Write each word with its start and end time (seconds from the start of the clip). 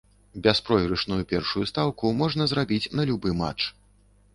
Бяспройгрышную 0.45 1.21
першую 1.33 1.63
стаўку 1.75 2.13
можна 2.25 2.51
зрабіць 2.53 2.85
на 2.99 3.11
любы 3.13 3.41
матч. 3.45 3.61